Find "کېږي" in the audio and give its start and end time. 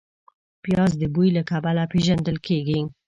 2.47-2.79